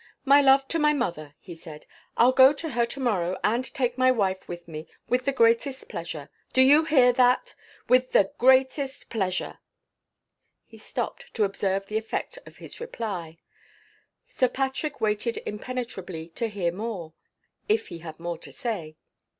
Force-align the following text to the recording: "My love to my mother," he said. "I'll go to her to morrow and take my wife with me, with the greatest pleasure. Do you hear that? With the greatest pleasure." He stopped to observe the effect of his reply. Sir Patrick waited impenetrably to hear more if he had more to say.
"My 0.25 0.41
love 0.41 0.67
to 0.69 0.79
my 0.79 0.93
mother," 0.93 1.35
he 1.39 1.53
said. 1.53 1.85
"I'll 2.17 2.31
go 2.31 2.53
to 2.53 2.69
her 2.69 2.87
to 2.87 2.99
morrow 2.99 3.37
and 3.43 3.63
take 3.71 3.99
my 3.99 4.09
wife 4.09 4.47
with 4.47 4.67
me, 4.67 4.87
with 5.07 5.25
the 5.25 5.31
greatest 5.31 5.87
pleasure. 5.89 6.31
Do 6.53 6.63
you 6.63 6.85
hear 6.85 7.13
that? 7.13 7.53
With 7.87 8.11
the 8.11 8.31
greatest 8.39 9.11
pleasure." 9.11 9.59
He 10.65 10.79
stopped 10.79 11.31
to 11.35 11.43
observe 11.43 11.85
the 11.85 11.99
effect 11.99 12.39
of 12.47 12.57
his 12.57 12.81
reply. 12.81 13.37
Sir 14.25 14.47
Patrick 14.49 15.01
waited 15.01 15.39
impenetrably 15.45 16.29
to 16.29 16.47
hear 16.49 16.71
more 16.71 17.13
if 17.69 17.89
he 17.89 17.99
had 17.99 18.19
more 18.19 18.39
to 18.39 18.51
say. 18.51 18.97